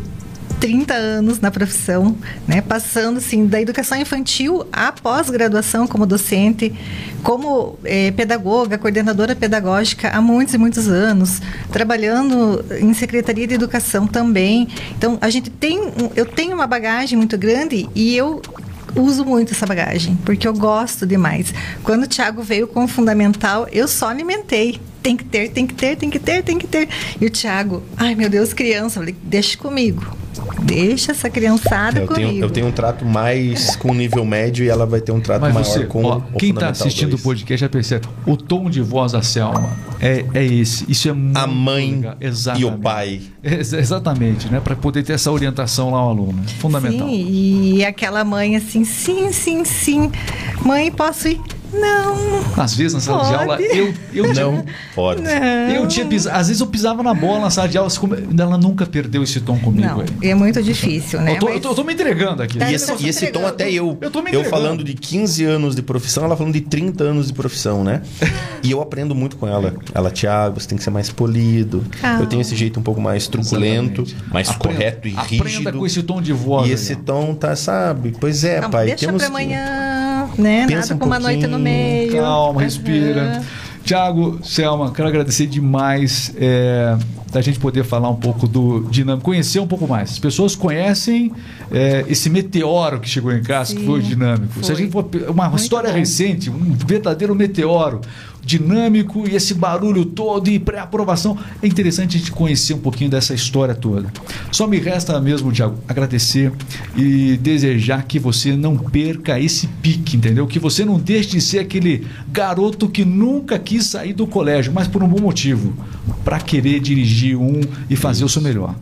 [0.63, 2.15] 30 anos na profissão,
[2.47, 2.61] né?
[2.61, 6.73] Passando, assim, da educação infantil à pós-graduação como docente,
[7.21, 14.07] como eh, pedagoga, coordenadora pedagógica há muitos e muitos anos, trabalhando em Secretaria de Educação
[14.07, 14.69] também.
[14.97, 15.81] Então, a gente tem,
[16.15, 18.41] eu tenho uma bagagem muito grande e eu
[18.95, 21.53] uso muito essa bagagem, porque eu gosto demais.
[21.83, 24.79] Quando o Thiago veio com o fundamental, eu só alimentei.
[25.03, 26.87] Tem que ter, tem que ter, tem que ter, tem que ter.
[27.19, 30.01] E o Thiago, ai meu Deus, criança, eu falei, deixa comigo.
[30.63, 32.29] Deixa essa criançada eu comigo.
[32.29, 35.41] Tenho, eu tenho um trato mais com nível médio e ela vai ter um trato
[35.41, 37.21] Mas maior você, com ó, o Quem está assistindo dois.
[37.21, 38.07] o podcast já percebe.
[38.25, 40.89] O tom de voz da Selma é, é esse.
[40.89, 42.17] Isso é muito A mãe legal.
[42.57, 43.21] e o pai.
[43.43, 44.59] Ex- exatamente, né?
[44.59, 46.41] Para poder ter essa orientação lá ao aluno.
[46.59, 47.07] Fundamental.
[47.07, 50.09] Sim, e aquela mãe assim, sim, sim, sim.
[50.65, 51.39] Mãe, posso ir?
[51.73, 52.13] Não.
[52.55, 53.41] Às vezes na sala de Pode.
[53.41, 54.63] aula, eu, eu Não
[54.95, 55.21] pode.
[55.21, 55.31] Não.
[55.31, 56.27] Eu tinha pis...
[56.27, 59.39] Às vezes eu pisava na bola na sala de aula, como- ela nunca perdeu esse
[59.41, 59.87] tom comigo.
[59.87, 60.29] Não, aí.
[60.29, 61.33] é muito difícil, né?
[61.35, 62.57] eu, tô, eu, Mas- tô, eu tô me entregando aqui.
[62.59, 63.97] Tá, E eu esse, e esse tom até eu.
[63.99, 67.27] Eu tô me eu falando de 15 anos de profissão, ela falando de 30 anos
[67.27, 68.01] de profissão, né?
[68.61, 69.73] e eu aprendo muito com ela.
[69.93, 71.83] Ela, Thiago, você tem que ser mais polido.
[72.01, 72.21] Calma.
[72.21, 74.31] Eu tenho esse jeito um pouco mais truculento, Exatamente.
[74.33, 75.77] mais Aprenda- correto e Aprenda rígido.
[75.79, 76.67] com esse tom de voz.
[76.67, 78.13] E aí, esse tom tá, sabe?
[78.19, 78.85] Pois é, Calma, pai.
[78.87, 79.65] deixa temos pra que- amanhã,
[80.37, 80.65] né?
[80.67, 82.13] Pensa Nada um com uma noite no meio.
[82.13, 82.63] Calma, Aham.
[82.63, 83.43] respira.
[83.83, 86.95] Tiago, Selma, quero agradecer demais é,
[87.33, 90.11] da gente poder falar um pouco do dinâmico, conhecer um pouco mais.
[90.11, 91.33] As pessoas conhecem
[91.69, 94.53] é, esse meteoro que chegou em casa, que Sim, foi o dinâmico.
[94.63, 94.75] Se a foi.
[94.83, 95.97] gente for, uma Muito história bom.
[95.97, 97.99] recente, um verdadeiro meteoro
[98.43, 101.37] dinâmico e esse barulho todo e pré-aprovação.
[101.61, 104.11] É interessante a gente conhecer um pouquinho dessa história toda.
[104.51, 106.51] Só me resta mesmo, Tiago, agradecer
[106.95, 110.45] e desejar que você não perca esse pique, entendeu?
[110.45, 114.87] Que você não deixe de ser aquele garoto que nunca quis sair do colégio, mas
[114.87, 115.73] por um bom motivo,
[116.23, 118.75] para querer dirigir um e fazer o seu melhor.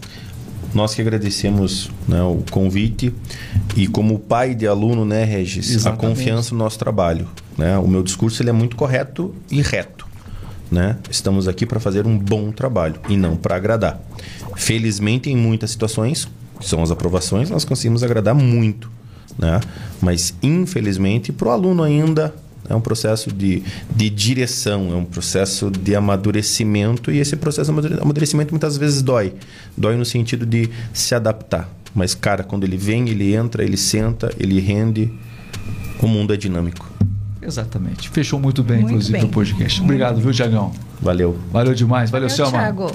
[0.74, 3.14] Nós que agradecemos né, o convite
[3.76, 6.06] e como pai de aluno, né, Regis, Exatamente.
[6.06, 7.28] a confiança no nosso trabalho.
[7.62, 7.78] Né?
[7.78, 10.08] O meu discurso ele é muito correto e reto.
[10.72, 10.98] Né?
[11.12, 14.02] Estamos aqui para fazer um bom trabalho e não para agradar.
[14.56, 16.28] Felizmente, em muitas situações,
[16.60, 18.90] que são as aprovações, nós conseguimos agradar muito.
[19.38, 19.60] Né?
[20.02, 22.34] Mas, infelizmente, para o aluno ainda
[22.68, 23.62] é um processo de,
[23.96, 29.04] de direção, é um processo de amadurecimento e esse processo de amadure- amadurecimento muitas vezes
[29.04, 29.36] dói.
[29.78, 31.70] Dói no sentido de se adaptar.
[31.94, 35.12] Mas, cara, quando ele vem, ele entra, ele senta, ele rende,
[36.02, 36.91] o mundo é dinâmico.
[37.42, 38.10] Exatamente.
[38.10, 39.28] Fechou muito bem, Muito inclusive, bem.
[39.28, 39.82] o podcast.
[39.82, 40.72] Obrigado, viu, Tiagão?
[41.02, 41.38] Valeu.
[41.52, 42.12] Valeu demais.
[42.12, 42.60] Valeu, Valeu, Selma.
[42.60, 42.92] Thiago.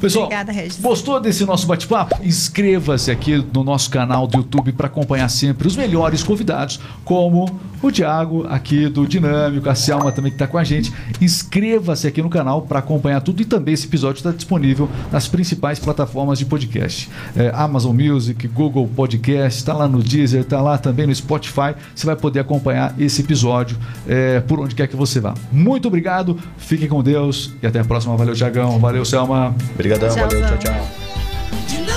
[0.00, 0.80] Pessoal, Obrigada, Regis.
[0.80, 2.18] gostou desse nosso bate-papo?
[2.24, 7.92] Inscreva-se aqui no nosso canal do YouTube para acompanhar sempre os melhores convidados, como o
[7.92, 10.90] Thiago aqui do Dinâmico, a Selma também que está com a gente.
[11.20, 15.78] Inscreva-se aqui no canal para acompanhar tudo e também esse episódio está disponível nas principais
[15.78, 17.10] plataformas de podcast.
[17.36, 21.74] É, Amazon Music, Google Podcast, está lá no Deezer, está lá também no Spotify.
[21.94, 23.76] Você vai poder acompanhar esse episódio
[24.08, 25.34] é, por onde quer que você vá.
[25.52, 28.16] Muito obrigado, fiquem com Deus e até a próxima.
[28.16, 28.78] Valeu, Tiagão.
[28.78, 29.54] Valeu, Selma.
[29.74, 31.89] Obrigadão, valeu, tchau, tchau.